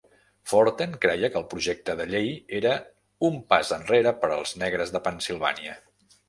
Forten 0.51 0.93
creia 1.03 1.27
que 1.35 1.37
el 1.41 1.45
projecte 1.51 1.95
de 1.99 2.07
llei 2.13 2.31
era 2.61 2.71
un 3.29 3.37
pas 3.53 3.71
enrere 3.79 4.15
per 4.25 4.31
als 4.39 4.55
negres 4.65 4.95
de 4.97 5.05
Pennsilvània. 5.11 5.79